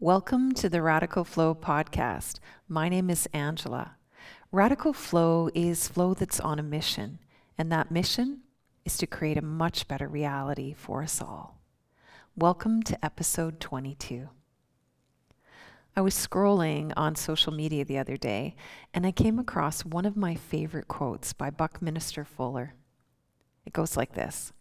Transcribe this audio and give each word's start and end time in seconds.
Welcome 0.00 0.52
to 0.56 0.68
the 0.68 0.82
Radical 0.82 1.24
Flow 1.24 1.54
podcast. 1.54 2.38
My 2.68 2.90
name 2.90 3.08
is 3.08 3.26
Angela. 3.32 3.96
Radical 4.52 4.92
Flow 4.92 5.48
is 5.54 5.88
flow 5.88 6.12
that's 6.12 6.38
on 6.38 6.58
a 6.58 6.62
mission, 6.62 7.18
and 7.56 7.72
that 7.72 7.90
mission 7.90 8.42
is 8.84 8.98
to 8.98 9.06
create 9.06 9.38
a 9.38 9.42
much 9.42 9.88
better 9.88 10.06
reality 10.06 10.74
for 10.74 11.02
us 11.02 11.22
all. 11.22 11.62
Welcome 12.36 12.82
to 12.82 13.02
episode 13.02 13.58
22. 13.58 14.28
I 15.96 16.02
was 16.02 16.14
scrolling 16.14 16.92
on 16.94 17.16
social 17.16 17.54
media 17.54 17.82
the 17.82 17.96
other 17.96 18.18
day 18.18 18.54
and 18.92 19.06
I 19.06 19.12
came 19.12 19.38
across 19.38 19.82
one 19.82 20.04
of 20.04 20.14
my 20.14 20.34
favorite 20.34 20.88
quotes 20.88 21.32
by 21.32 21.48
Buckminster 21.48 22.26
Fuller. 22.26 22.74
It 23.64 23.72
goes 23.72 23.96
like 23.96 24.12
this 24.12 24.52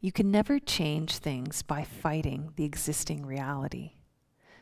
You 0.00 0.12
can 0.12 0.30
never 0.30 0.60
change 0.60 1.18
things 1.18 1.62
by 1.62 1.82
fighting 1.82 2.52
the 2.56 2.64
existing 2.64 3.26
reality. 3.26 3.94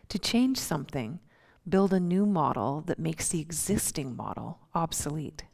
To 0.08 0.18
change 0.18 0.58
something, 0.58 1.20
build 1.68 1.92
a 1.92 2.00
new 2.00 2.24
model 2.24 2.82
that 2.86 2.98
makes 2.98 3.28
the 3.28 3.40
existing 3.40 4.16
model 4.16 4.60
obsolete. 4.74 5.44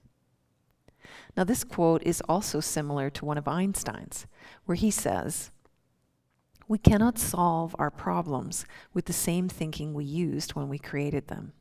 Now, 1.36 1.44
this 1.44 1.64
quote 1.64 2.02
is 2.04 2.22
also 2.28 2.60
similar 2.60 3.10
to 3.10 3.24
one 3.24 3.38
of 3.38 3.48
Einstein's, 3.48 4.26
where 4.66 4.76
he 4.76 4.90
says, 4.90 5.50
we 6.68 6.78
cannot 6.78 7.18
solve 7.18 7.74
our 7.78 7.90
problems 7.90 8.64
with 8.94 9.06
the 9.06 9.12
same 9.12 9.48
thinking 9.48 9.92
we 9.92 10.04
used 10.04 10.54
when 10.54 10.68
we 10.68 10.78
created 10.78 11.26
them. 11.26 11.54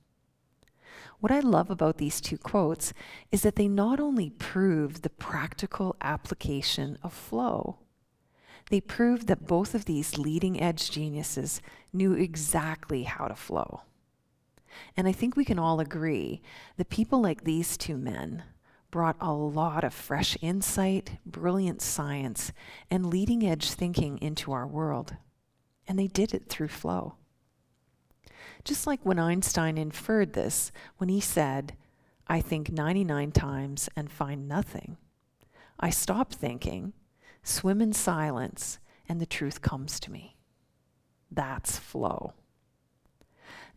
What 1.19 1.31
I 1.31 1.39
love 1.39 1.69
about 1.69 1.97
these 1.97 2.21
two 2.21 2.37
quotes 2.37 2.93
is 3.31 3.41
that 3.41 3.55
they 3.55 3.67
not 3.67 3.99
only 3.99 4.29
prove 4.29 5.01
the 5.01 5.09
practical 5.09 5.95
application 6.01 6.97
of 7.03 7.13
flow, 7.13 7.79
they 8.71 8.81
proved 8.81 9.27
that 9.27 9.45
both 9.45 9.75
of 9.75 9.85
these 9.85 10.17
leading 10.17 10.59
edge 10.61 10.89
geniuses 10.89 11.61
knew 11.91 12.13
exactly 12.13 13.03
how 13.03 13.27
to 13.27 13.35
flow. 13.35 13.81
And 14.95 15.07
I 15.07 15.11
think 15.11 15.35
we 15.35 15.45
can 15.45 15.59
all 15.59 15.81
agree 15.81 16.41
that 16.77 16.89
people 16.89 17.21
like 17.21 17.43
these 17.43 17.77
two 17.77 17.97
men 17.97 18.43
brought 18.89 19.17
a 19.19 19.33
lot 19.33 19.83
of 19.83 19.93
fresh 19.93 20.37
insight, 20.41 21.17
brilliant 21.25 21.81
science, 21.81 22.53
and 22.89 23.05
leading 23.05 23.45
edge 23.45 23.71
thinking 23.71 24.17
into 24.19 24.53
our 24.53 24.65
world. 24.65 25.17
And 25.87 25.99
they 25.99 26.07
did 26.07 26.33
it 26.33 26.47
through 26.47 26.69
flow. 26.69 27.15
Just 28.63 28.87
like 28.87 28.99
when 29.03 29.19
Einstein 29.19 29.77
inferred 29.77 30.33
this 30.33 30.71
when 30.97 31.09
he 31.09 31.19
said, 31.19 31.75
I 32.27 32.39
think 32.39 32.71
99 32.71 33.31
times 33.33 33.89
and 33.97 34.09
find 34.09 34.47
nothing. 34.47 34.95
I 35.79 35.89
stop 35.89 36.31
thinking, 36.31 36.93
swim 37.43 37.81
in 37.81 37.93
silence, 37.93 38.79
and 39.07 39.19
the 39.19 39.25
truth 39.25 39.61
comes 39.61 39.99
to 39.99 40.11
me. 40.11 40.37
That's 41.31 41.77
flow. 41.79 42.33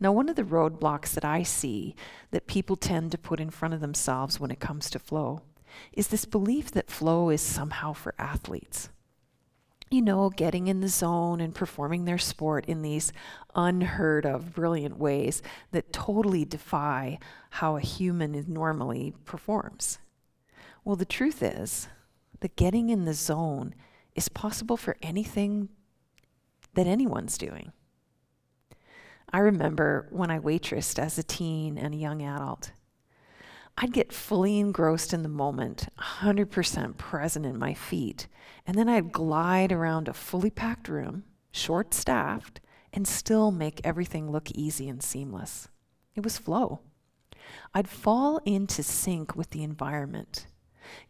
Now, 0.01 0.13
one 0.13 0.29
of 0.29 0.37
the 0.37 0.43
roadblocks 0.43 1.11
that 1.13 1.25
I 1.25 1.43
see 1.43 1.95
that 2.31 2.47
people 2.47 2.77
tend 2.77 3.13
to 3.13 3.19
put 3.19 3.41
in 3.41 3.51
front 3.51 3.75
of 3.75 3.81
themselves 3.81 4.41
when 4.41 4.51
it 4.51 4.61
comes 4.61 4.91
to 4.91 4.99
flow 4.99 5.43
is 5.93 6.09
this 6.09 6.25
belief 6.25 6.71
that 6.73 6.91
flow 6.91 7.31
is 7.31 7.41
somehow 7.41 7.93
for 7.93 8.15
athletes. 8.19 8.89
You 9.91 10.03
know, 10.03 10.31
getting 10.31 10.67
in 10.67 10.81
the 10.81 10.89
zone 10.89 11.41
and 11.41 11.55
performing 11.55 12.05
their 12.05 12.19
sport 12.19 12.65
in 12.67 12.83
these 12.83 13.13
unheard 13.55 14.27
of 14.27 14.55
brilliant 14.55 14.99
ways 14.99 15.43
that 15.71 15.93
totally 15.93 16.45
defy 16.45 17.19
how 17.51 17.77
a 17.77 17.81
human 17.81 18.45
normally 18.49 19.15
performs. 19.25 19.99
Well, 20.85 20.97
the 20.97 21.05
truth 21.05 21.43
is 21.43 21.89
that 22.45 22.57
getting 22.57 22.91
in 22.91 23.07
the 23.07 23.15
zone 23.15 23.75
is 24.15 24.29
possible 24.29 24.77
for 24.77 24.99
anything 25.01 25.71
that 26.75 26.87
anyone's 26.87 27.39
doing. 27.39 27.73
I 29.33 29.39
remember 29.39 30.09
when 30.11 30.31
I 30.31 30.39
waitressed 30.39 30.99
as 30.99 31.17
a 31.17 31.23
teen 31.23 31.79
and 31.79 31.95
a 31.95 31.97
young 31.97 32.21
adult. 32.21 32.73
I'd 33.79 33.95
get 33.95 34.13
fully 34.13 34.59
engrossed 34.59 35.15
in 35.15 35.23
the 35.23 35.29
moment, 35.31 35.89
100% 35.99 36.99
present 36.99 37.47
in 37.47 37.59
my 37.59 37.73
feet, 37.73 38.29
and 38.67 38.77
then 38.77 38.91
I'd 38.91 39.11
glide 39.11 39.73
around 39.73 40.07
a 40.07 40.13
fully 40.13 40.51
packed 40.51 40.87
room, 40.87 41.25
short 41.51 41.95
staffed, 41.95 42.61
and 42.93 43.09
still 43.09 43.53
make 43.53 43.81
everything 43.85 44.31
look 44.31 44.51
easy 44.51 44.87
and 44.87 45.03
seamless. 45.03 45.69
It 46.15 46.23
was 46.23 46.37
flow. 46.37 46.81
I'd 47.73 47.89
fall 47.89 48.39
into 48.45 48.83
sync 48.83 49.35
with 49.35 49.49
the 49.49 49.63
environment 49.63 50.45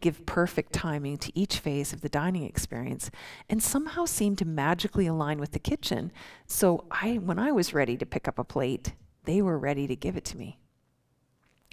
give 0.01 0.27
perfect 0.27 0.73
timing 0.73 1.19
to 1.19 1.39
each 1.39 1.59
phase 1.59 1.93
of 1.93 2.01
the 2.01 2.09
dining 2.09 2.45
experience, 2.45 3.11
and 3.49 3.62
somehow 3.62 4.05
seem 4.05 4.37
to 4.37 4.45
magically 4.45 5.07
align 5.07 5.39
with 5.39 5.53
the 5.53 5.59
kitchen. 5.59 6.12
So 6.47 6.85
I, 6.91 7.15
when 7.15 7.39
I 7.39 7.53
was 7.53 7.75
ready 7.75 7.97
to 7.97 8.07
pick 8.07 8.29
up 8.29 8.39
a 8.39 8.45
plate, 8.45 8.93
they 9.25 9.41
were 9.43 9.59
ready 9.59 9.87
to 9.87 9.97
give 9.97 10.17
it 10.17 10.25
to 10.27 10.37
me. 10.37 10.59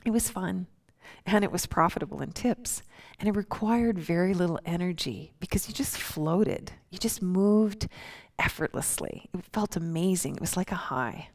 It 0.06 0.12
was 0.12 0.30
fun, 0.30 0.68
and 1.26 1.44
it 1.44 1.52
was 1.52 1.66
profitable 1.66 2.22
in 2.22 2.32
tips, 2.32 2.82
and 3.20 3.30
it 3.30 3.36
required 3.36 4.00
very 4.00 4.34
little 4.34 4.60
energy 4.66 5.34
because 5.40 5.68
you 5.68 5.74
just 5.74 5.98
floated. 5.98 6.72
You 6.90 6.98
just 6.98 7.22
moved 7.22 7.88
effortlessly. 8.40 9.30
It 9.34 9.46
felt 9.54 9.76
amazing. 9.76 10.36
It 10.36 10.42
was 10.42 10.58
like 10.58 10.72
a 10.72 10.76
high. 10.76 11.30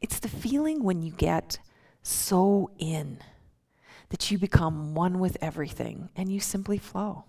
It's 0.00 0.18
the 0.18 0.28
feeling 0.28 0.82
when 0.82 1.02
you 1.02 1.12
get 1.12 1.58
so 2.02 2.70
in 2.78 3.18
that 4.10 4.30
you 4.30 4.38
become 4.38 4.94
one 4.94 5.18
with 5.18 5.36
everything 5.40 6.10
and 6.14 6.30
you 6.30 6.40
simply 6.40 6.78
flow. 6.78 7.24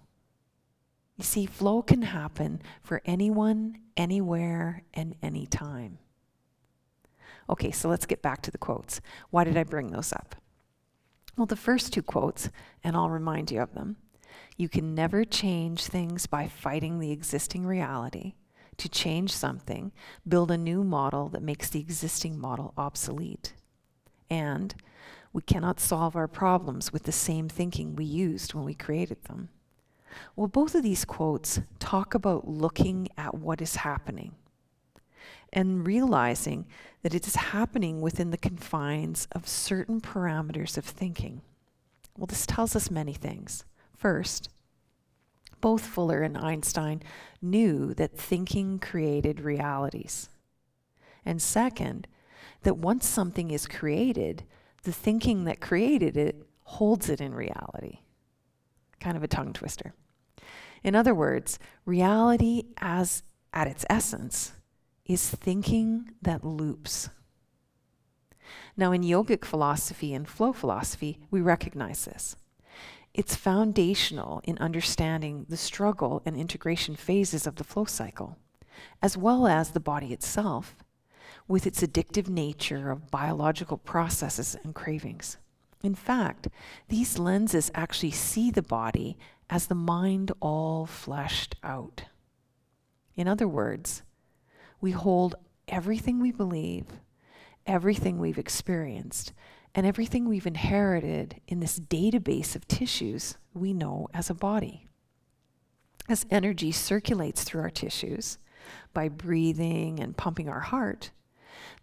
You 1.15 1.23
see, 1.23 1.45
flow 1.45 1.81
can 1.81 2.01
happen 2.01 2.61
for 2.81 3.01
anyone, 3.05 3.77
anywhere, 3.95 4.83
and 4.93 5.15
anytime. 5.21 5.99
Okay, 7.49 7.71
so 7.71 7.89
let's 7.89 8.05
get 8.05 8.21
back 8.21 8.41
to 8.43 8.51
the 8.51 8.57
quotes. 8.57 9.01
Why 9.29 9.43
did 9.43 9.57
I 9.57 9.63
bring 9.63 9.91
those 9.91 10.13
up? 10.13 10.35
Well, 11.37 11.45
the 11.45 11.55
first 11.55 11.93
two 11.93 12.01
quotes, 12.01 12.49
and 12.83 12.95
I'll 12.95 13.09
remind 13.09 13.51
you 13.51 13.61
of 13.61 13.73
them. 13.73 13.97
You 14.57 14.69
can 14.69 14.95
never 14.95 15.23
change 15.23 15.85
things 15.85 16.25
by 16.25 16.47
fighting 16.47 16.99
the 16.99 17.11
existing 17.11 17.65
reality. 17.65 18.33
To 18.77 18.89
change 18.89 19.31
something, 19.31 19.91
build 20.27 20.49
a 20.49 20.57
new 20.57 20.83
model 20.83 21.29
that 21.29 21.43
makes 21.43 21.69
the 21.69 21.79
existing 21.79 22.39
model 22.39 22.73
obsolete. 22.77 23.53
And 24.29 24.73
we 25.33 25.41
cannot 25.41 25.79
solve 25.79 26.15
our 26.15 26.27
problems 26.27 26.91
with 26.91 27.03
the 27.03 27.11
same 27.11 27.47
thinking 27.47 27.95
we 27.95 28.05
used 28.05 28.53
when 28.53 28.65
we 28.65 28.73
created 28.73 29.23
them. 29.23 29.49
Well, 30.35 30.47
both 30.47 30.75
of 30.75 30.83
these 30.83 31.05
quotes 31.05 31.61
talk 31.79 32.13
about 32.13 32.47
looking 32.47 33.07
at 33.17 33.35
what 33.35 33.61
is 33.61 33.77
happening 33.77 34.33
and 35.53 35.85
realizing 35.85 36.65
that 37.01 37.13
it 37.13 37.27
is 37.27 37.35
happening 37.35 38.01
within 38.01 38.31
the 38.31 38.37
confines 38.37 39.27
of 39.31 39.47
certain 39.47 40.01
parameters 40.01 40.77
of 40.77 40.85
thinking. 40.85 41.41
Well, 42.17 42.27
this 42.27 42.45
tells 42.45 42.75
us 42.75 42.91
many 42.91 43.13
things. 43.13 43.65
First, 43.95 44.49
both 45.59 45.85
Fuller 45.85 46.21
and 46.21 46.37
Einstein 46.37 47.01
knew 47.41 47.93
that 47.93 48.17
thinking 48.17 48.79
created 48.79 49.41
realities. 49.41 50.29
And 51.25 51.41
second, 51.41 52.07
that 52.63 52.77
once 52.77 53.07
something 53.07 53.51
is 53.51 53.67
created, 53.67 54.43
the 54.83 54.91
thinking 54.91 55.45
that 55.45 55.61
created 55.61 56.17
it 56.17 56.43
holds 56.63 57.09
it 57.09 57.21
in 57.21 57.33
reality. 57.33 57.99
Kind 58.99 59.17
of 59.17 59.23
a 59.23 59.27
tongue 59.27 59.53
twister. 59.53 59.93
In 60.83 60.95
other 60.95 61.13
words, 61.13 61.59
reality 61.85 62.63
as 62.77 63.23
at 63.53 63.67
its 63.67 63.85
essence 63.89 64.53
is 65.05 65.29
thinking 65.29 66.11
that 66.21 66.43
loops. 66.43 67.09
Now, 68.77 68.91
in 68.91 69.01
yogic 69.01 69.45
philosophy 69.45 70.13
and 70.13 70.27
flow 70.27 70.53
philosophy, 70.53 71.19
we 71.29 71.41
recognize 71.41 72.05
this. 72.05 72.35
It's 73.13 73.35
foundational 73.35 74.41
in 74.45 74.57
understanding 74.57 75.45
the 75.49 75.57
struggle 75.57 76.21
and 76.25 76.35
integration 76.37 76.95
phases 76.95 77.45
of 77.45 77.57
the 77.57 77.63
flow 77.63 77.85
cycle, 77.85 78.37
as 79.01 79.17
well 79.17 79.47
as 79.47 79.71
the 79.71 79.81
body 79.81 80.13
itself 80.13 80.75
with 81.51 81.67
its 81.67 81.81
addictive 81.81 82.29
nature 82.29 82.89
of 82.89 83.11
biological 83.11 83.77
processes 83.77 84.55
and 84.63 84.73
cravings. 84.73 85.37
In 85.83 85.93
fact, 85.93 86.47
these 86.87 87.19
lenses 87.19 87.69
actually 87.75 88.11
see 88.11 88.49
the 88.49 88.61
body 88.61 89.17
as 89.49 89.67
the 89.67 89.75
mind 89.75 90.31
all 90.39 90.85
fleshed 90.85 91.55
out. 91.61 92.05
In 93.15 93.27
other 93.27 93.47
words, 93.47 94.01
we 94.79 94.91
hold 94.91 95.35
everything 95.67 96.21
we 96.21 96.31
believe, 96.31 96.85
everything 97.67 98.17
we've 98.17 98.37
experienced, 98.37 99.33
and 99.75 99.85
everything 99.85 100.29
we've 100.29 100.47
inherited 100.47 101.41
in 101.47 101.59
this 101.59 101.79
database 101.79 102.55
of 102.55 102.67
tissues 102.67 103.37
we 103.53 103.73
know 103.73 104.07
as 104.13 104.29
a 104.29 104.33
body. 104.33 104.87
As 106.07 106.25
energy 106.29 106.71
circulates 106.71 107.43
through 107.43 107.61
our 107.61 107.69
tissues 107.69 108.37
by 108.93 109.09
breathing 109.09 109.99
and 109.99 110.15
pumping 110.15 110.47
our 110.47 110.59
heart, 110.61 111.11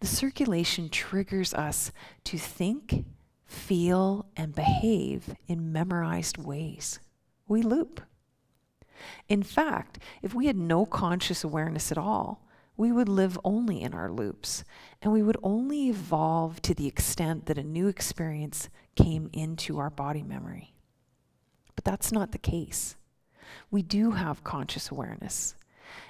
the 0.00 0.06
circulation 0.06 0.88
triggers 0.88 1.54
us 1.54 1.92
to 2.24 2.38
think, 2.38 3.04
feel, 3.46 4.26
and 4.36 4.54
behave 4.54 5.34
in 5.46 5.72
memorized 5.72 6.38
ways. 6.38 7.00
We 7.46 7.62
loop. 7.62 8.00
In 9.28 9.42
fact, 9.42 9.98
if 10.22 10.34
we 10.34 10.46
had 10.46 10.56
no 10.56 10.84
conscious 10.84 11.44
awareness 11.44 11.92
at 11.92 11.98
all, 11.98 12.44
we 12.76 12.92
would 12.92 13.08
live 13.08 13.38
only 13.44 13.82
in 13.82 13.92
our 13.92 14.10
loops, 14.10 14.64
and 15.02 15.12
we 15.12 15.22
would 15.22 15.36
only 15.42 15.88
evolve 15.88 16.62
to 16.62 16.74
the 16.74 16.86
extent 16.86 17.46
that 17.46 17.58
a 17.58 17.64
new 17.64 17.88
experience 17.88 18.68
came 18.94 19.28
into 19.32 19.78
our 19.78 19.90
body 19.90 20.22
memory. 20.22 20.74
But 21.74 21.84
that's 21.84 22.12
not 22.12 22.32
the 22.32 22.38
case. 22.38 22.96
We 23.70 23.82
do 23.82 24.12
have 24.12 24.44
conscious 24.44 24.90
awareness. 24.90 25.54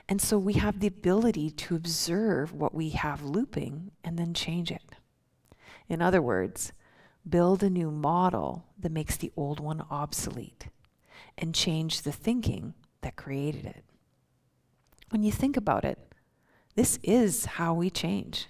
And 0.08 0.22
so 0.22 0.38
we 0.38 0.54
have 0.54 0.80
the 0.80 0.86
ability 0.86 1.50
to 1.50 1.76
observe 1.76 2.52
what 2.52 2.74
we 2.74 2.90
have 2.90 3.22
looping 3.22 3.90
and 4.02 4.18
then 4.18 4.32
change 4.32 4.70
it. 4.70 4.94
In 5.88 6.00
other 6.00 6.22
words, 6.22 6.72
build 7.28 7.62
a 7.62 7.68
new 7.68 7.90
model 7.90 8.64
that 8.78 8.92
makes 8.92 9.16
the 9.16 9.32
old 9.36 9.60
one 9.60 9.84
obsolete 9.90 10.68
and 11.36 11.54
change 11.54 12.02
the 12.02 12.12
thinking 12.12 12.74
that 13.02 13.16
created 13.16 13.66
it. 13.66 13.84
When 15.10 15.22
you 15.22 15.32
think 15.32 15.56
about 15.56 15.84
it, 15.84 15.98
this 16.74 16.98
is 17.02 17.44
how 17.44 17.74
we 17.74 17.90
change. 17.90 18.46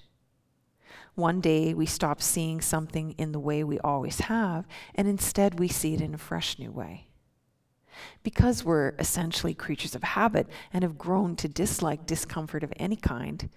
One 1.15 1.41
day 1.41 1.75
we 1.75 1.87
stop 1.87 2.23
seeing 2.23 2.61
something 2.61 3.13
in 3.13 3.33
the 3.33 3.41
way 3.41 3.65
we 3.65 3.81
always 3.81 4.21
have, 4.21 4.67
and 4.95 5.09
instead 5.09 5.59
we 5.59 5.67
see 5.67 5.95
it 5.95 6.01
in 6.01 6.15
a 6.15 6.19
fresh 6.19 6.59
new 6.59 6.71
way. 6.71 7.08
Because 8.23 8.65
we're 8.65 8.95
essentially 8.99 9.55
creatures 9.55 9.95
of 9.95 10.03
habit 10.03 10.49
and 10.73 10.83
have 10.83 10.99
grown 10.99 11.37
to 11.37 11.49
dislike 11.49 12.07
discomfort 12.07 12.63
of 12.63 12.73
any 12.77 12.97
kind, 12.97 13.49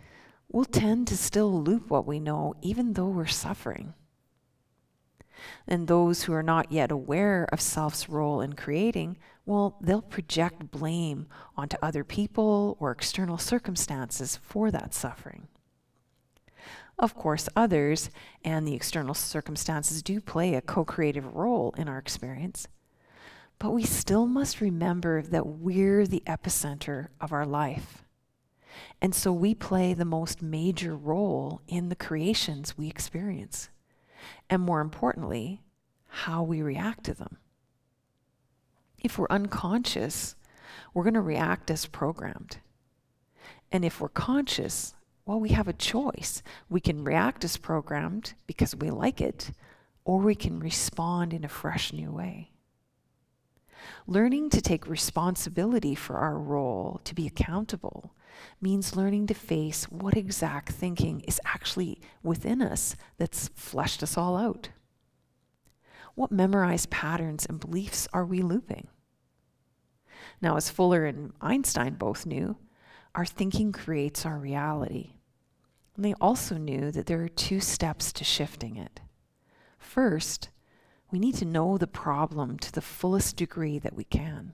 we'll 0.51 0.65
tend 0.65 1.07
to 1.07 1.17
still 1.17 1.61
loop 1.61 1.89
what 1.89 2.05
we 2.05 2.19
know 2.19 2.55
even 2.61 2.93
though 2.93 3.07
we're 3.09 3.25
suffering. 3.25 3.93
And 5.67 5.88
those 5.88 6.23
who 6.23 6.33
are 6.33 6.43
not 6.43 6.71
yet 6.71 6.91
aware 6.91 7.47
of 7.51 7.61
self's 7.61 8.09
role 8.09 8.41
in 8.41 8.53
creating, 8.53 9.17
well, 9.45 9.77
they'll 9.81 10.01
project 10.01 10.69
blame 10.71 11.27
onto 11.57 11.77
other 11.81 12.03
people 12.03 12.77
or 12.79 12.91
external 12.91 13.38
circumstances 13.38 14.38
for 14.41 14.69
that 14.71 14.93
suffering. 14.93 15.47
Of 16.99 17.15
course, 17.15 17.49
others 17.55 18.11
and 18.43 18.67
the 18.67 18.75
external 18.75 19.15
circumstances 19.15 20.03
do 20.03 20.21
play 20.21 20.53
a 20.53 20.61
co 20.61 20.85
creative 20.85 21.35
role 21.35 21.73
in 21.75 21.89
our 21.89 21.97
experience. 21.97 22.67
But 23.61 23.73
we 23.73 23.83
still 23.83 24.25
must 24.25 24.59
remember 24.59 25.21
that 25.21 25.45
we're 25.45 26.07
the 26.07 26.23
epicenter 26.25 27.09
of 27.21 27.31
our 27.31 27.45
life. 27.45 28.03
And 28.99 29.13
so 29.13 29.31
we 29.31 29.53
play 29.53 29.93
the 29.93 30.03
most 30.03 30.41
major 30.41 30.95
role 30.95 31.61
in 31.67 31.89
the 31.89 31.95
creations 31.95 32.75
we 32.75 32.87
experience. 32.87 33.69
And 34.49 34.63
more 34.63 34.81
importantly, 34.81 35.61
how 36.07 36.41
we 36.41 36.63
react 36.63 37.03
to 37.03 37.13
them. 37.13 37.37
If 38.97 39.19
we're 39.19 39.27
unconscious, 39.29 40.35
we're 40.95 41.03
going 41.03 41.13
to 41.13 41.21
react 41.21 41.69
as 41.69 41.85
programmed. 41.85 42.57
And 43.71 43.85
if 43.85 44.01
we're 44.01 44.09
conscious, 44.09 44.95
well, 45.27 45.39
we 45.39 45.49
have 45.49 45.67
a 45.67 45.73
choice. 45.73 46.41
We 46.67 46.81
can 46.81 47.03
react 47.03 47.43
as 47.43 47.57
programmed 47.57 48.33
because 48.47 48.75
we 48.75 48.89
like 48.89 49.21
it, 49.21 49.51
or 50.03 50.17
we 50.17 50.33
can 50.33 50.59
respond 50.59 51.31
in 51.31 51.45
a 51.45 51.47
fresh 51.47 51.93
new 51.93 52.11
way. 52.11 52.50
Learning 54.07 54.49
to 54.49 54.61
take 54.61 54.87
responsibility 54.87 55.95
for 55.95 56.17
our 56.17 56.37
role, 56.37 57.01
to 57.03 57.15
be 57.15 57.27
accountable, 57.27 58.13
means 58.61 58.95
learning 58.95 59.27
to 59.27 59.33
face 59.33 59.85
what 59.85 60.15
exact 60.15 60.71
thinking 60.71 61.21
is 61.21 61.41
actually 61.45 61.99
within 62.23 62.61
us 62.61 62.95
that's 63.17 63.49
fleshed 63.49 64.01
us 64.03 64.17
all 64.17 64.37
out. 64.37 64.69
What 66.15 66.31
memorized 66.31 66.89
patterns 66.89 67.45
and 67.45 67.59
beliefs 67.59 68.07
are 68.13 68.25
we 68.25 68.41
looping? 68.41 68.87
Now, 70.41 70.57
as 70.57 70.69
Fuller 70.69 71.05
and 71.05 71.33
Einstein 71.41 71.95
both 71.95 72.25
knew, 72.25 72.57
our 73.15 73.25
thinking 73.25 73.71
creates 73.71 74.25
our 74.25 74.37
reality. 74.37 75.13
And 75.95 76.05
they 76.05 76.13
also 76.21 76.57
knew 76.57 76.91
that 76.91 77.05
there 77.05 77.21
are 77.21 77.29
two 77.29 77.59
steps 77.59 78.11
to 78.13 78.23
shifting 78.23 78.77
it. 78.77 79.01
First, 79.77 80.49
we 81.11 81.19
need 81.19 81.35
to 81.35 81.45
know 81.45 81.77
the 81.77 81.87
problem 81.87 82.57
to 82.59 82.71
the 82.71 82.81
fullest 82.81 83.35
degree 83.35 83.77
that 83.79 83.95
we 83.95 84.05
can. 84.05 84.53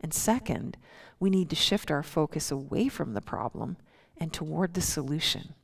And 0.00 0.14
second, 0.14 0.76
we 1.18 1.30
need 1.30 1.50
to 1.50 1.56
shift 1.56 1.90
our 1.90 2.02
focus 2.02 2.50
away 2.50 2.88
from 2.88 3.14
the 3.14 3.20
problem 3.20 3.76
and 4.16 4.32
toward 4.32 4.74
the 4.74 4.80
solution. 4.80 5.54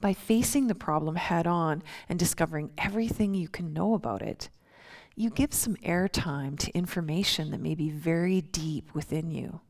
By 0.00 0.14
facing 0.14 0.66
the 0.66 0.74
problem 0.74 1.16
head 1.16 1.46
on 1.46 1.82
and 2.08 2.18
discovering 2.18 2.70
everything 2.78 3.34
you 3.34 3.48
can 3.48 3.72
know 3.72 3.94
about 3.94 4.22
it, 4.22 4.48
you 5.16 5.30
give 5.30 5.52
some 5.52 5.74
airtime 5.76 6.56
to 6.60 6.70
information 6.76 7.50
that 7.50 7.60
may 7.60 7.74
be 7.74 7.90
very 7.90 8.40
deep 8.40 8.94
within 8.94 9.32
you, 9.32 9.60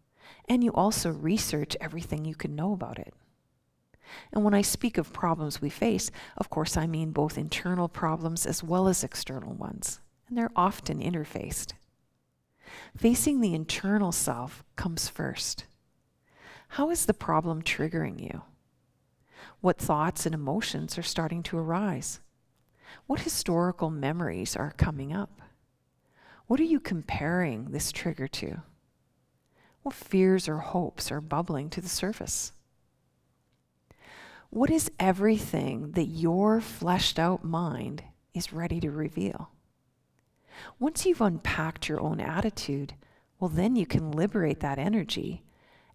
and 0.47 0.63
you 0.63 0.71
also 0.73 1.11
research 1.11 1.75
everything 1.81 2.27
you 2.27 2.35
can 2.35 2.55
know 2.55 2.75
about 2.75 2.99
it. 2.99 3.15
And 4.33 4.45
when 4.45 4.55
I 4.55 4.63
speak 4.63 4.99
of 4.99 5.13
problems 5.13 5.61
we 5.61 5.71
face, 5.71 6.11
of 6.37 6.51
course, 6.51 6.77
I 6.77 6.87
mean 6.87 7.13
both 7.13 7.39
internal 7.39 7.89
problems 7.89 8.47
as 8.47 8.63
well 8.63 8.89
as 8.89 9.05
external 9.05 9.55
ones, 9.55 10.01
and 10.29 10.37
they're 10.37 10.53
often 10.57 11.01
interfaced. 11.01 11.73
Facing 12.97 13.41
the 13.41 13.55
internal 13.55 14.13
self 14.13 14.65
comes 14.77 15.09
first. 15.09 15.65
How 16.73 16.91
is 16.91 17.07
the 17.07 17.15
problem 17.15 17.63
triggering 17.63 18.21
you? 18.21 18.43
What 19.61 19.79
thoughts 19.79 20.27
and 20.27 20.35
emotions 20.35 20.99
are 20.99 21.03
starting 21.03 21.43
to 21.45 21.59
arise? 21.59 22.21
What 23.07 23.21
historical 23.21 23.91
memories 23.91 24.57
are 24.57 24.73
coming 24.77 25.13
up? 25.13 25.41
What 26.47 26.61
are 26.61 26.65
you 26.65 26.81
comparing 26.81 27.71
this 27.71 27.93
trigger 27.93 28.29
to? 28.29 28.63
What 29.83 29.95
fears 29.95 30.49
or 30.49 30.59
hopes 30.59 31.11
are 31.11 31.21
bubbling 31.21 31.71
to 31.71 31.81
the 31.81 31.89
surface? 31.89 32.53
What 34.51 34.71
is 34.71 34.91
everything 34.99 35.93
that 35.93 36.07
your 36.07 36.63
fleshed 36.63 37.19
out 37.19 37.45
mind 37.45 38.03
is 38.33 38.53
ready 38.53 38.81
to 38.81 38.91
reveal? 38.91 39.51
Once 40.79 41.05
you've 41.05 41.21
unpacked 41.21 41.87
your 41.87 42.01
own 42.01 42.19
attitude, 42.19 42.95
well, 43.39 43.51
then 43.51 43.77
you 43.77 43.85
can 43.85 44.11
liberate 44.11 44.61
that 44.61 44.79
energy 44.79 45.43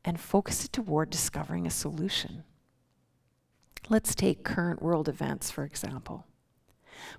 and 0.06 0.20
focus 0.20 0.66
it 0.66 0.72
toward 0.72 1.10
discovering 1.10 1.66
a 1.66 1.72
solution. 1.72 2.44
Let's 3.90 4.14
take 4.14 4.44
current 4.44 4.84
world 4.84 5.10
events, 5.10 5.50
for 5.50 5.66
example. 5.66 6.28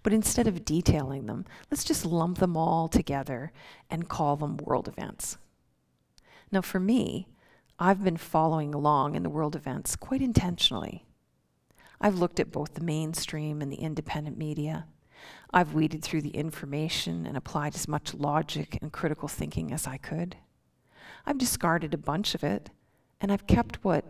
But 0.04 0.12
instead 0.12 0.46
of 0.46 0.64
detailing 0.64 1.26
them, 1.26 1.46
let's 1.68 1.82
just 1.82 2.06
lump 2.06 2.38
them 2.38 2.56
all 2.56 2.86
together 2.86 3.52
and 3.90 4.08
call 4.08 4.36
them 4.36 4.56
world 4.58 4.86
events. 4.86 5.36
Now, 6.52 6.62
for 6.62 6.78
me, 6.78 7.26
I've 7.78 8.04
been 8.04 8.16
following 8.16 8.72
along 8.72 9.16
in 9.16 9.24
the 9.24 9.30
world 9.30 9.56
events 9.56 9.96
quite 9.96 10.22
intentionally. 10.22 11.04
I've 12.00 12.18
looked 12.18 12.40
at 12.40 12.52
both 12.52 12.74
the 12.74 12.84
mainstream 12.84 13.62
and 13.62 13.72
the 13.72 13.76
independent 13.80 14.36
media. 14.36 14.86
I've 15.52 15.74
weeded 15.74 16.02
through 16.02 16.22
the 16.22 16.36
information 16.36 17.26
and 17.26 17.36
applied 17.36 17.74
as 17.74 17.88
much 17.88 18.14
logic 18.14 18.78
and 18.82 18.92
critical 18.92 19.28
thinking 19.28 19.72
as 19.72 19.86
I 19.86 19.96
could. 19.96 20.36
I've 21.26 21.38
discarded 21.38 21.94
a 21.94 21.98
bunch 21.98 22.34
of 22.34 22.44
it, 22.44 22.70
and 23.20 23.32
I've 23.32 23.46
kept 23.46 23.84
what 23.84 24.04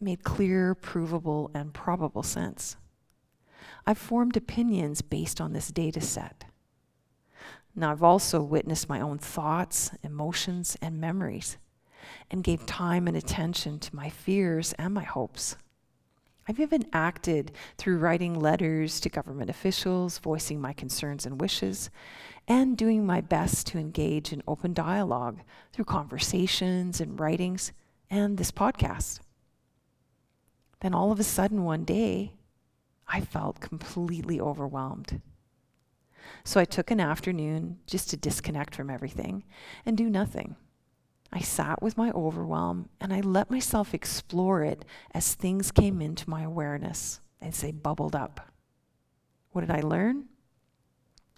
made 0.00 0.24
clear, 0.24 0.74
provable, 0.74 1.50
and 1.54 1.72
probable 1.72 2.22
sense. 2.22 2.76
I've 3.86 3.98
formed 3.98 4.36
opinions 4.36 5.02
based 5.02 5.40
on 5.40 5.52
this 5.52 5.68
data 5.68 6.00
set. 6.00 6.44
Now, 7.74 7.92
I've 7.92 8.02
also 8.02 8.42
witnessed 8.42 8.88
my 8.88 9.00
own 9.00 9.18
thoughts, 9.18 9.90
emotions, 10.02 10.76
and 10.80 10.98
memories, 10.98 11.58
and 12.30 12.42
gave 12.42 12.66
time 12.66 13.06
and 13.06 13.16
attention 13.16 13.78
to 13.80 13.94
my 13.94 14.08
fears 14.08 14.72
and 14.78 14.94
my 14.94 15.04
hopes. 15.04 15.56
I've 16.48 16.60
even 16.60 16.86
acted 16.92 17.52
through 17.76 17.98
writing 17.98 18.38
letters 18.38 19.00
to 19.00 19.08
government 19.08 19.50
officials, 19.50 20.18
voicing 20.18 20.60
my 20.60 20.72
concerns 20.72 21.26
and 21.26 21.40
wishes, 21.40 21.90
and 22.46 22.76
doing 22.76 23.04
my 23.04 23.20
best 23.20 23.66
to 23.68 23.78
engage 23.78 24.32
in 24.32 24.42
open 24.46 24.72
dialogue 24.72 25.40
through 25.72 25.86
conversations 25.86 27.00
and 27.00 27.18
writings 27.18 27.72
and 28.08 28.38
this 28.38 28.52
podcast. 28.52 29.20
Then 30.80 30.94
all 30.94 31.10
of 31.10 31.18
a 31.18 31.24
sudden, 31.24 31.64
one 31.64 31.84
day, 31.84 32.34
I 33.08 33.20
felt 33.20 33.60
completely 33.60 34.40
overwhelmed. 34.40 35.20
So 36.44 36.60
I 36.60 36.64
took 36.64 36.90
an 36.90 37.00
afternoon 37.00 37.78
just 37.86 38.10
to 38.10 38.16
disconnect 38.16 38.74
from 38.74 38.90
everything 38.90 39.44
and 39.84 39.96
do 39.96 40.08
nothing. 40.08 40.56
I 41.32 41.40
sat 41.40 41.82
with 41.82 41.96
my 41.96 42.10
overwhelm 42.12 42.88
and 43.00 43.12
I 43.12 43.20
let 43.20 43.50
myself 43.50 43.94
explore 43.94 44.62
it 44.62 44.84
as 45.12 45.34
things 45.34 45.70
came 45.70 46.00
into 46.00 46.30
my 46.30 46.42
awareness, 46.42 47.20
as 47.40 47.60
they 47.60 47.72
bubbled 47.72 48.14
up. 48.14 48.52
What 49.52 49.62
did 49.62 49.70
I 49.70 49.80
learn? 49.80 50.26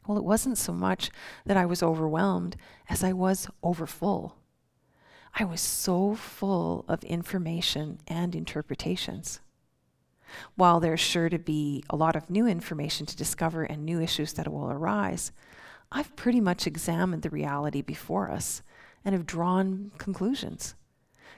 Well, 0.07 0.19
it 0.19 0.25
wasn't 0.25 0.59
so 0.59 0.73
much 0.73 1.11
that 1.45 1.57
I 1.57 1.67
was 1.67 1.83
overwhelmed 1.83 2.57
as 2.89 3.05
I 3.05 3.13
was 3.13 3.49
overfull. 3.63 4.37
I 5.35 5.45
was 5.45 5.61
so 5.61 6.15
full 6.15 6.85
of 6.89 7.05
information 7.05 8.01
and 8.09 8.35
interpretations. 8.35 9.41
While 10.57 10.81
there's 10.81 11.01
sure 11.01 11.29
to 11.29 11.39
be 11.39 11.85
a 11.91 11.97
lot 11.97 12.17
of 12.17 12.31
new 12.31 12.47
information 12.47 13.07
to 13.07 13.17
discover 13.17 13.63
and 13.63 13.85
new 13.85 14.01
issues 14.01 14.35
that 14.35 14.51
will 14.51 14.71
arise, 14.71 15.33
I've 15.93 16.17
pretty 16.17 16.41
much 16.41 16.67
examined 16.67 17.23
the 17.23 17.31
reality 17.31 17.83
before 17.83 18.31
us 18.31 18.63
and 19.09 19.15
have 19.15 19.25
drawn 19.25 19.91
conclusions. 19.97 20.75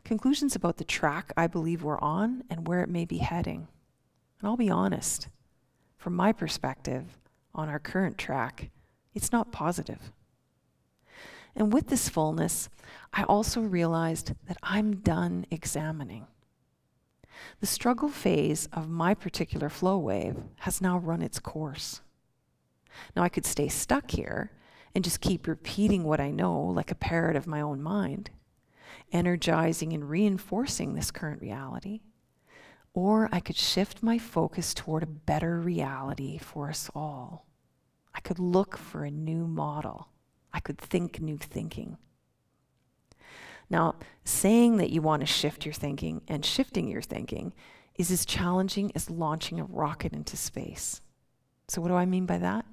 conclusions 0.03 0.57
about 0.57 0.79
the 0.79 0.83
track 0.83 1.33
I 1.37 1.47
believe 1.47 1.85
we're 1.85 2.01
on 2.01 2.43
and 2.51 2.67
where 2.67 2.83
it 2.83 2.89
may 2.89 3.05
be 3.05 3.19
heading. 3.19 3.69
And 4.41 4.49
I'll 4.49 4.57
be 4.57 4.69
honest, 4.69 5.29
from 5.97 6.17
my 6.17 6.33
perspective, 6.33 7.17
on 7.55 7.69
our 7.69 7.79
current 7.79 8.19
track, 8.19 8.71
it's 9.15 9.31
not 9.31 9.53
positive. 9.53 10.11
And 11.55 11.73
with 11.73 11.87
this 11.87 12.09
fullness, 12.09 12.71
I 13.13 13.23
also 13.23 13.61
realized 13.61 14.33
that 14.49 14.57
I'm 14.65 14.97
done 14.97 15.47
examining. 15.53 16.27
The 17.61 17.69
struggle 17.69 18.09
phase 18.09 18.69
of 18.73 18.89
my 18.89 19.15
particular 19.15 19.69
flow 19.69 19.97
wave 19.97 20.43
has 20.61 20.81
now 20.81 20.99
run 20.99 21.23
its 21.23 21.39
course. 21.39 22.01
Now, 23.15 23.23
I 23.23 23.29
could 23.29 23.47
stay 23.47 23.69
stuck 23.69 24.11
here 24.11 24.51
and 24.95 25.05
just 25.05 25.21
keep 25.21 25.47
repeating 25.47 26.05
what 26.05 26.21
I 26.21 26.31
know 26.31 26.61
like 26.61 26.91
a 26.91 26.97
parrot 26.97 27.37
of 27.37 27.47
my 27.47 27.61
own 27.61 27.83
mind, 27.83 28.31
energizing 29.13 29.93
and 29.93 30.09
reinforcing 30.09 30.95
this 30.95 31.11
current 31.11 31.41
reality. 31.41 32.01
Or 32.93 33.29
I 33.31 33.41
could 33.41 33.57
shift 33.57 34.03
my 34.03 34.19
focus 34.19 34.75
toward 34.75 35.03
a 35.03 35.07
better 35.07 35.61
reality 35.61 36.39
for 36.39 36.69
us 36.69 36.91
all. 36.95 37.47
I 38.15 38.21
could 38.21 38.39
look 38.39 38.77
for 38.77 39.05
a 39.05 39.11
new 39.11 39.47
model. 39.47 40.09
I 40.53 40.61
could 40.61 40.79
think 40.79 41.21
new 41.21 41.39
thinking. 41.39 41.97
Now, 43.69 43.95
saying 44.25 44.79
that 44.79 44.91
you 44.91 45.01
want 45.01 45.21
to 45.21 45.27
shift 45.27 45.65
your 45.65 45.73
thinking 45.73 46.23
and 46.27 46.45
shifting 46.45 46.89
your 46.89 47.03
thinking 47.03 47.55
is 47.95 48.11
as 48.11 48.27
challenging 48.27 48.91
as 48.97 49.09
launching 49.09 49.61
a 49.61 49.65
rocket 49.65 50.13
into 50.13 50.37
space. 50.37 51.01
So, 51.69 51.81
what 51.81 51.89
do 51.89 51.95
I 51.95 52.07
mean 52.07 52.27
by 52.27 52.39
that? 52.39 52.65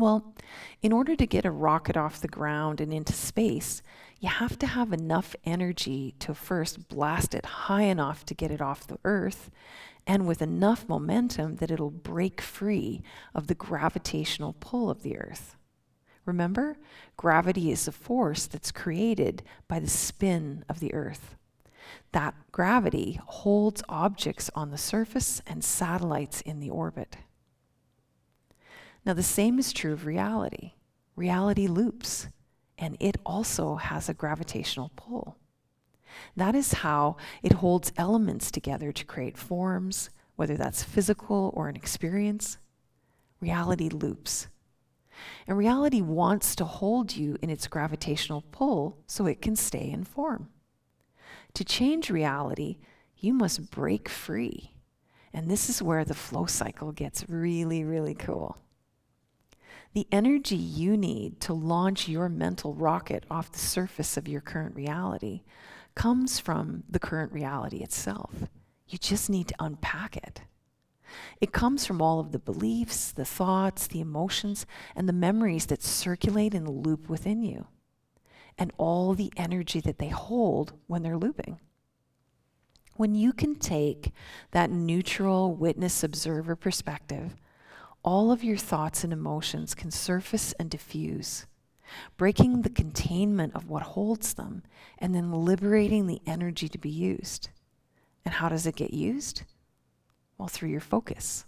Well, 0.00 0.34
in 0.80 0.92
order 0.92 1.14
to 1.14 1.26
get 1.26 1.44
a 1.44 1.50
rocket 1.50 1.94
off 1.94 2.22
the 2.22 2.26
ground 2.26 2.80
and 2.80 2.90
into 2.90 3.12
space, 3.12 3.82
you 4.18 4.30
have 4.30 4.58
to 4.60 4.66
have 4.66 4.94
enough 4.94 5.36
energy 5.44 6.14
to 6.20 6.32
first 6.32 6.88
blast 6.88 7.34
it 7.34 7.44
high 7.44 7.82
enough 7.82 8.24
to 8.26 8.34
get 8.34 8.50
it 8.50 8.62
off 8.62 8.86
the 8.86 8.98
Earth, 9.04 9.50
and 10.06 10.26
with 10.26 10.40
enough 10.40 10.88
momentum 10.88 11.56
that 11.56 11.70
it'll 11.70 11.90
break 11.90 12.40
free 12.40 13.02
of 13.34 13.46
the 13.46 13.54
gravitational 13.54 14.56
pull 14.58 14.88
of 14.88 15.02
the 15.02 15.18
Earth. 15.18 15.56
Remember, 16.24 16.78
gravity 17.18 17.70
is 17.70 17.86
a 17.86 17.92
force 17.92 18.46
that's 18.46 18.72
created 18.72 19.42
by 19.68 19.80
the 19.80 19.88
spin 19.88 20.64
of 20.66 20.80
the 20.80 20.94
Earth. 20.94 21.36
That 22.12 22.34
gravity 22.52 23.20
holds 23.26 23.82
objects 23.86 24.48
on 24.54 24.70
the 24.70 24.78
surface 24.78 25.42
and 25.46 25.62
satellites 25.62 26.40
in 26.40 26.58
the 26.58 26.70
orbit. 26.70 27.18
Now, 29.04 29.14
the 29.14 29.22
same 29.22 29.58
is 29.58 29.72
true 29.72 29.92
of 29.92 30.06
reality. 30.06 30.72
Reality 31.16 31.66
loops, 31.66 32.28
and 32.78 32.96
it 33.00 33.16
also 33.24 33.76
has 33.76 34.08
a 34.08 34.14
gravitational 34.14 34.92
pull. 34.96 35.36
That 36.36 36.54
is 36.54 36.72
how 36.72 37.16
it 37.42 37.54
holds 37.54 37.92
elements 37.96 38.50
together 38.50 38.92
to 38.92 39.04
create 39.04 39.38
forms, 39.38 40.10
whether 40.36 40.56
that's 40.56 40.82
physical 40.82 41.52
or 41.54 41.68
an 41.68 41.76
experience. 41.76 42.58
Reality 43.40 43.88
loops. 43.88 44.48
And 45.46 45.56
reality 45.56 46.00
wants 46.00 46.54
to 46.56 46.64
hold 46.64 47.14
you 47.14 47.36
in 47.42 47.50
its 47.50 47.66
gravitational 47.66 48.44
pull 48.52 48.98
so 49.06 49.26
it 49.26 49.42
can 49.42 49.56
stay 49.56 49.90
in 49.90 50.04
form. 50.04 50.48
To 51.54 51.64
change 51.64 52.10
reality, 52.10 52.78
you 53.16 53.34
must 53.34 53.70
break 53.70 54.08
free. 54.08 54.72
And 55.32 55.50
this 55.50 55.68
is 55.68 55.82
where 55.82 56.04
the 56.04 56.14
flow 56.14 56.46
cycle 56.46 56.92
gets 56.92 57.28
really, 57.28 57.84
really 57.84 58.14
cool. 58.14 58.58
The 59.92 60.06
energy 60.12 60.56
you 60.56 60.96
need 60.96 61.40
to 61.40 61.52
launch 61.52 62.08
your 62.08 62.28
mental 62.28 62.74
rocket 62.74 63.24
off 63.28 63.50
the 63.50 63.58
surface 63.58 64.16
of 64.16 64.28
your 64.28 64.40
current 64.40 64.76
reality 64.76 65.42
comes 65.96 66.38
from 66.38 66.84
the 66.88 67.00
current 67.00 67.32
reality 67.32 67.78
itself. 67.78 68.48
You 68.88 68.98
just 68.98 69.28
need 69.28 69.48
to 69.48 69.54
unpack 69.58 70.16
it. 70.16 70.42
It 71.40 71.52
comes 71.52 71.86
from 71.86 72.00
all 72.00 72.20
of 72.20 72.30
the 72.30 72.38
beliefs, 72.38 73.10
the 73.10 73.24
thoughts, 73.24 73.88
the 73.88 74.00
emotions, 74.00 74.64
and 74.94 75.08
the 75.08 75.12
memories 75.12 75.66
that 75.66 75.82
circulate 75.82 76.52
the 76.52 76.70
loop 76.70 77.08
within 77.08 77.42
you, 77.42 77.66
and 78.56 78.72
all 78.78 79.14
the 79.14 79.32
energy 79.36 79.80
that 79.80 79.98
they 79.98 80.08
hold 80.08 80.72
when 80.86 81.02
they're 81.02 81.16
looping. 81.16 81.58
When 82.94 83.16
you 83.16 83.32
can 83.32 83.56
take 83.56 84.12
that 84.52 84.70
neutral 84.70 85.52
witness 85.52 86.04
observer 86.04 86.54
perspective, 86.54 87.34
all 88.02 88.32
of 88.32 88.42
your 88.42 88.56
thoughts 88.56 89.04
and 89.04 89.12
emotions 89.12 89.74
can 89.74 89.90
surface 89.90 90.52
and 90.54 90.70
diffuse, 90.70 91.46
breaking 92.16 92.62
the 92.62 92.70
containment 92.70 93.54
of 93.54 93.68
what 93.68 93.82
holds 93.82 94.34
them 94.34 94.62
and 94.98 95.14
then 95.14 95.32
liberating 95.32 96.06
the 96.06 96.20
energy 96.26 96.68
to 96.68 96.78
be 96.78 96.90
used. 96.90 97.50
And 98.24 98.34
how 98.34 98.48
does 98.48 98.66
it 98.66 98.76
get 98.76 98.92
used? 98.92 99.42
Well, 100.38 100.48
through 100.48 100.70
your 100.70 100.80
focus. 100.80 101.44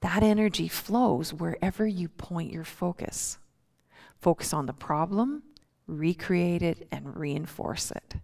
That 0.00 0.22
energy 0.22 0.68
flows 0.68 1.32
wherever 1.32 1.86
you 1.86 2.08
point 2.08 2.52
your 2.52 2.64
focus. 2.64 3.38
Focus 4.20 4.52
on 4.52 4.66
the 4.66 4.72
problem, 4.72 5.42
recreate 5.86 6.62
it, 6.62 6.86
and 6.92 7.16
reinforce 7.16 7.90
it. 7.90 8.16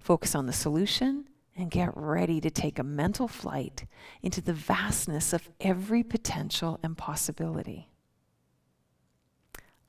Focus 0.00 0.34
on 0.34 0.46
the 0.46 0.52
solution 0.52 1.26
and 1.56 1.70
get 1.70 1.96
ready 1.96 2.40
to 2.40 2.50
take 2.50 2.78
a 2.78 2.84
mental 2.84 3.28
flight 3.28 3.86
into 4.22 4.40
the 4.40 4.52
vastness 4.52 5.32
of 5.32 5.48
every 5.60 6.02
potential 6.02 6.78
and 6.82 6.98
possibility. 6.98 7.88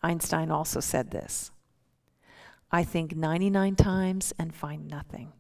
Einstein 0.02 0.52
also 0.52 0.80
said 0.80 1.12
this 1.12 1.52
I 2.72 2.84
think 2.84 3.16
99 3.16 3.76
times 3.76 4.34
and 4.40 4.56
find 4.56 4.88
nothing. 4.88 5.34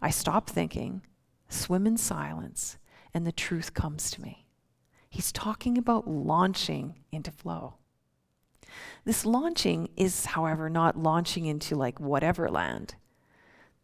I 0.00 0.10
stop 0.10 0.48
thinking 0.48 1.02
swim 1.48 1.86
in 1.86 1.96
silence, 1.96 2.78
and 3.12 3.26
the 3.26 3.32
truth 3.32 3.74
comes 3.74 4.10
to 4.12 4.22
me. 4.22 4.46
He's 5.08 5.32
talking 5.32 5.76
about 5.76 6.06
launching 6.06 7.00
into 7.10 7.32
flow. 7.32 7.74
This 9.04 9.26
launching 9.26 9.88
is, 9.96 10.26
however, 10.26 10.70
not 10.70 10.96
launching 10.96 11.46
into 11.46 11.74
like 11.74 11.98
whatever 11.98 12.48
land. 12.48 12.94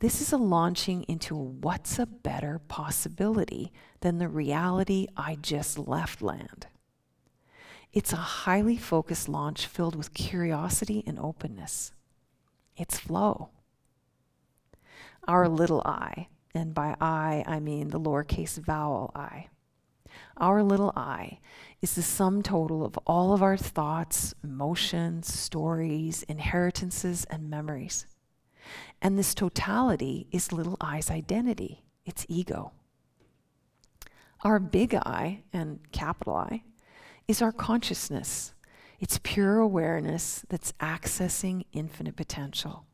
This 0.01 0.21
is 0.21 0.31
a 0.31 0.37
launching 0.37 1.05
into 1.05 1.35
what's 1.35 1.99
a 1.99 2.05
better 2.05 2.61
possibility 2.69 3.73
than 4.01 4.19
the 4.19 4.29
reality 4.29 5.07
I 5.17 5.37
just 5.37 5.79
left 5.79 6.21
land. 6.21 6.67
It's 7.95 8.13
a 8.13 8.17
highly 8.17 8.77
focused 8.77 9.27
launch 9.27 9.67
filled 9.67 9.97
with 9.97 10.13
curiosity 10.13 11.03
and 11.07 11.19
openness. 11.19 11.93
It's 12.77 12.99
flow. 12.99 13.49
Our 15.27 15.49
little 15.49 15.81
I, 15.87 16.29
and 16.55 16.75
by 16.75 16.95
I, 17.01 17.43
I 17.47 17.59
mean 17.59 17.89
the 17.89 17.99
lowercase 17.99 18.59
vowel 18.59 19.13
I. 19.15 19.47
Our 20.37 20.63
little 20.63 20.93
I 20.95 21.41
is 21.81 21.95
the 21.95 22.03
sum 22.03 22.43
total 22.43 22.85
of 22.85 22.99
all 23.07 23.33
of 23.33 23.43
our 23.43 23.57
thoughts, 23.57 24.35
emotions, 24.45 25.33
stories, 25.33 26.23
inheritances, 26.25 27.25
and 27.31 27.49
memories. 27.49 28.07
And 29.03 29.19
this 29.19 29.35
totality 29.35 30.27
is 30.31 30.53
little 30.53 30.77
i's 30.81 31.11
identity, 31.11 31.85
its 32.05 32.25
ego. 32.29 32.73
Our 34.43 34.59
big 34.59 34.95
I, 34.95 35.43
and 35.53 35.81
capital 35.93 36.35
I, 36.37 36.63
is 37.29 37.43
our 37.43 37.53
consciousness, 37.53 38.55
its 39.01 39.19
pure 39.23 39.59
awareness 39.59 40.45
that's 40.49 40.73
accessing 40.81 41.65
infinite 41.73 42.17
potential. 42.17 42.87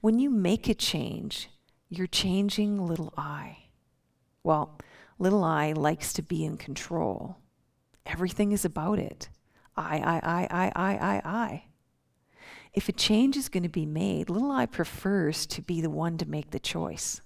When 0.00 0.18
you 0.18 0.30
make 0.30 0.68
a 0.68 0.74
change, 0.74 1.50
you're 1.88 2.06
changing 2.06 2.78
little 2.86 3.12
I. 3.16 3.58
Well, 4.42 4.78
little 5.18 5.44
I 5.44 5.72
likes 5.72 6.12
to 6.14 6.22
be 6.22 6.44
in 6.44 6.56
control. 6.56 7.36
Everything 8.06 8.52
is 8.52 8.64
about 8.64 8.98
it. 8.98 9.28
I, 9.76 9.98
I, 9.98 10.20
I, 10.22 10.48
I, 10.50 10.72
I, 10.74 10.96
I, 10.96 11.22
I. 11.24 11.64
If 12.72 12.88
a 12.88 12.92
change 12.92 13.36
is 13.36 13.48
going 13.48 13.62
to 13.62 13.68
be 13.68 13.86
made, 13.86 14.30
little 14.30 14.50
I 14.50 14.66
prefers 14.66 15.46
to 15.46 15.62
be 15.62 15.80
the 15.80 15.90
one 15.90 16.18
to 16.18 16.28
make 16.28 16.50
the 16.50 16.58
choice. 16.58 17.20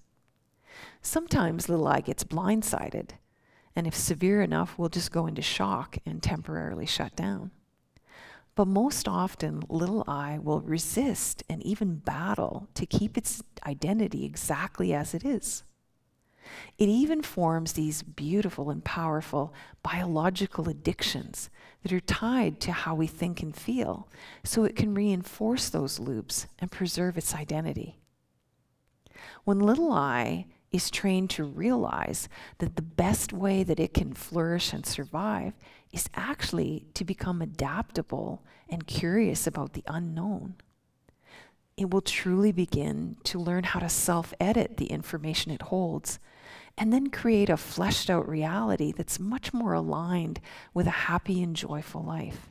Sometimes 1.01 1.69
little 1.69 1.89
I 1.89 2.01
gets 2.01 2.25
blindsided, 2.25 3.11
and 3.75 3.87
if 3.87 3.95
severe 3.95 4.43
enough, 4.43 4.79
will 4.79 4.89
just 4.89 5.11
go 5.11 5.27
into 5.27 5.43
shock 5.43 5.99
and 6.07 6.23
temporarily 6.23 6.87
shut 6.87 7.17
down. 7.17 7.51
But 8.55 8.69
most 8.69 9.09
often, 9.09 9.63
little 9.69 10.05
I 10.07 10.39
will 10.39 10.61
resist 10.61 11.43
and 11.49 11.63
even 11.63 11.97
battle 11.97 12.69
to 12.75 12.85
keep 12.85 13.17
its 13.17 13.43
identity 13.67 14.25
exactly 14.25 14.93
as 14.93 15.15
it 15.15 15.25
is. 15.25 15.65
It 16.79 16.89
even 16.89 17.23
forms 17.23 17.73
these 17.73 18.03
beautiful 18.03 18.71
and 18.71 18.85
powerful 18.85 19.55
biological 19.83 20.69
addictions 20.69 21.51
that 21.83 21.93
are 21.93 22.01
tied 22.01 22.61
to 22.61 22.73
how 22.73 22.95
we 22.95 23.07
think 23.07 23.43
and 23.43 23.55
feel, 23.55 24.09
so 24.45 24.65
it 24.65 24.77
can 24.77 24.95
reinforce 24.95 25.69
those 25.69 25.99
loops 25.99 26.47
and 26.59 26.71
preserve 26.71 27.19
its 27.19 27.35
identity. 27.35 27.99
When 29.45 29.61
little 29.61 29.93
I 29.93 30.47
is 30.71 30.91
trained 30.91 31.31
to 31.31 31.45
realize 31.45 32.29
that 32.59 32.77
the 32.77 32.83
best 32.83 33.33
way 33.33 33.63
that 33.63 33.79
it 33.81 33.93
can 33.95 34.15
flourish 34.15 34.73
and 34.73 34.87
survive 34.87 35.53
is 35.93 36.09
actually 36.15 36.87
to 36.95 37.05
become 37.05 37.43
adaptable 37.43 38.43
and 38.69 38.87
curious 38.87 39.47
about 39.47 39.75
the 39.75 39.85
unknown. 39.87 40.55
it 41.77 41.91
will 41.91 42.01
truly 42.01 42.53
begin 42.53 43.17
to 43.25 43.39
learn 43.39 43.65
how 43.65 43.81
to 43.81 43.89
self 43.89 44.35
edit 44.41 44.77
the 44.77 44.87
information 44.87 45.51
it 45.51 45.63
holds 45.63 46.19
and 46.79 46.93
then 46.93 47.11
create 47.11 47.51
a 47.51 47.57
fleshed 47.57 48.09
out 48.09 48.29
reality 48.29 48.93
that's 48.93 49.21
much 49.21 49.53
more 49.53 49.73
aligned 49.73 50.41
with 50.73 50.87
a 50.87 50.91
happy 50.91 51.43
and 51.43 51.55
joyful 51.55 52.03
life 52.03 52.51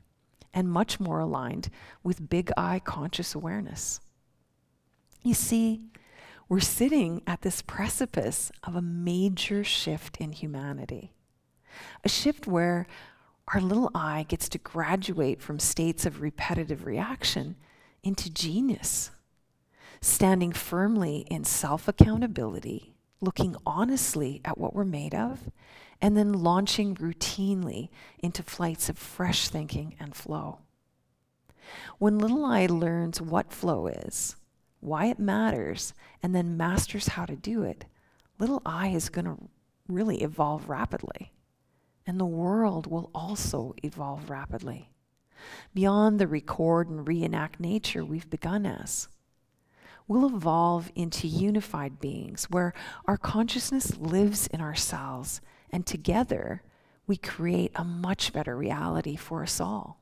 and 0.54 0.70
much 0.70 1.00
more 1.00 1.20
aligned 1.20 1.70
with 2.04 2.30
big 2.30 2.52
I 2.58 2.80
conscious 2.80 3.34
awareness. 3.34 4.00
You 5.24 5.34
see, 5.34 5.82
we're 6.50 6.60
sitting 6.60 7.22
at 7.26 7.42
this 7.42 7.62
precipice 7.62 8.52
of 8.64 8.76
a 8.76 8.82
major 8.82 9.64
shift 9.64 10.18
in 10.18 10.34
humanity. 10.34 11.14
A 12.04 12.10
shift 12.10 12.46
where 12.46 12.88
our 13.54 13.62
little 13.62 13.90
I 13.96 14.26
gets 14.28 14.50
to 14.50 14.58
graduate 14.58 15.42
from 15.42 15.60
states 15.60 16.06
of 16.06 16.22
repetitive 16.22 16.86
reaction 16.86 17.56
into 18.04 18.30
genius, 18.30 19.12
standing 20.02 20.52
firmly 20.52 21.26
in 21.30 21.44
self 21.44 21.88
accountability, 21.88 22.91
looking 23.22 23.56
honestly 23.66 24.42
at 24.44 24.58
what 24.58 24.74
we're 24.74 24.84
made 24.84 25.14
of, 25.14 25.50
and 26.02 26.18
then 26.18 26.34
launching 26.34 26.96
routinely 26.96 27.90
into 28.20 28.44
flights 28.44 28.90
of 28.90 28.98
fresh 28.98 29.48
thinking 29.48 29.96
and 30.00 30.16
flow. 30.16 30.60
When 32.00 32.18
little 32.18 32.44
I 32.44 32.66
learns 32.66 33.22
what 33.22 33.54
flow 33.54 33.88
is, 33.88 34.36
why 34.80 35.06
it 35.06 35.20
matters, 35.20 35.94
and 36.24 36.36
then 36.36 36.58
masters 36.58 37.10
how 37.10 37.26
to 37.26 37.36
do 37.36 37.62
it, 37.64 37.86
little 38.40 38.62
I 38.66 38.90
is 38.90 39.10
going 39.10 39.26
to 39.26 39.38
really 39.88 40.24
evolve 40.24 40.68
rapidly. 40.68 41.32
And 42.08 42.20
the 42.20 42.26
world 42.26 42.88
will 42.88 43.12
also 43.14 43.76
evolve 43.84 44.30
rapidly 44.30 44.90
beyond 45.74 46.20
the 46.20 46.28
record 46.28 46.90
and 46.90 47.08
reenact 47.08 47.60
nature 47.60 48.04
we've 48.04 48.30
begun 48.30 48.66
as. 48.66 49.08
We'll 50.08 50.26
evolve 50.26 50.92
into 50.96 51.28
unified 51.28 52.00
beings 52.00 52.46
where 52.50 52.74
our 53.06 53.18
consciousness 53.18 53.98
lives 53.98 54.48
in 54.48 54.62
ourselves, 54.62 55.42
and 55.72 55.86
together 55.86 56.64
we 57.08 57.18
create 57.18 57.72
a 57.76 57.84
much 57.84 58.34
better 58.34 58.56
reality 58.56 59.16
for 59.16 59.44
us 59.44 59.60
all. 59.60 60.02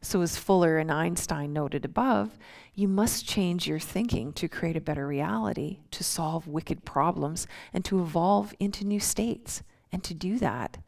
So, 0.00 0.20
as 0.20 0.36
Fuller 0.36 0.78
and 0.78 0.92
Einstein 0.92 1.52
noted 1.52 1.84
above, 1.84 2.38
you 2.74 2.88
must 2.88 3.26
change 3.26 3.66
your 3.66 3.78
thinking 3.78 4.32
to 4.34 4.48
create 4.48 4.76
a 4.76 4.80
better 4.80 5.06
reality, 5.06 5.78
to 5.92 6.04
solve 6.04 6.46
wicked 6.46 6.84
problems, 6.84 7.46
and 7.72 7.84
to 7.86 8.02
evolve 8.02 8.52
into 8.60 8.84
new 8.84 9.00
states. 9.00 9.62
And 9.90 10.04
to 10.04 10.12
do 10.12 10.38
that, 10.40 10.78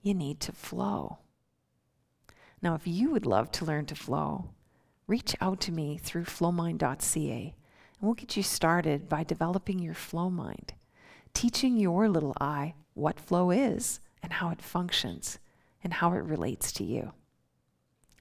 you 0.00 0.14
need 0.14 0.40
to 0.40 0.52
flow. 0.52 1.18
Now, 2.62 2.74
if 2.74 2.86
you 2.86 3.10
would 3.10 3.26
love 3.26 3.50
to 3.52 3.64
learn 3.64 3.84
to 3.86 3.94
flow, 3.94 4.50
reach 5.06 5.34
out 5.40 5.60
to 5.60 5.72
me 5.72 5.98
through 5.98 6.24
flowmind.ca 6.24 7.54
and 7.98 8.06
we'll 8.06 8.14
get 8.14 8.36
you 8.36 8.42
started 8.42 9.08
by 9.08 9.24
developing 9.24 9.78
your 9.78 9.94
flow 9.94 10.30
mind, 10.30 10.74
teaching 11.32 11.76
your 11.76 12.08
little 12.08 12.34
I 12.40 12.74
what 12.94 13.20
flow 13.20 13.50
is 13.50 14.00
and 14.22 14.34
how 14.34 14.50
it 14.50 14.62
functions 14.62 15.38
and 15.82 15.94
how 15.94 16.12
it 16.12 16.24
relates 16.24 16.72
to 16.72 16.84
you. 16.84 17.12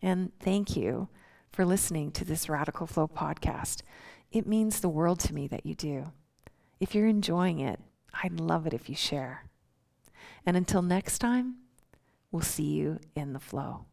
And 0.01 0.31
thank 0.39 0.75
you 0.75 1.07
for 1.51 1.65
listening 1.65 2.11
to 2.11 2.25
this 2.25 2.49
Radical 2.49 2.87
Flow 2.87 3.07
podcast. 3.07 3.81
It 4.31 4.47
means 4.47 4.79
the 4.79 4.89
world 4.89 5.19
to 5.21 5.33
me 5.33 5.47
that 5.47 5.65
you 5.65 5.75
do. 5.75 6.11
If 6.79 6.93
you're 6.93 7.07
enjoying 7.07 7.59
it, 7.59 7.79
I'd 8.21 8.39
love 8.39 8.67
it 8.67 8.73
if 8.73 8.89
you 8.89 8.95
share. 8.95 9.45
And 10.45 10.57
until 10.57 10.81
next 10.81 11.19
time, 11.19 11.55
we'll 12.31 12.41
see 12.41 12.63
you 12.63 12.99
in 13.15 13.33
the 13.33 13.39
flow. 13.39 13.85